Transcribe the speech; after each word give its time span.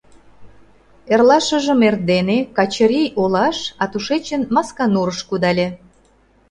Эрлашыжым 1.13 1.79
эрдене 1.87 2.39
Качырий 2.57 3.09
олаш, 3.21 3.57
а 3.81 3.83
тушечын 3.91 4.41
Масканурыш 4.55 5.19
кудале. 5.29 5.67